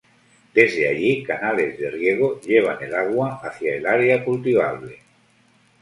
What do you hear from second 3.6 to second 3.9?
el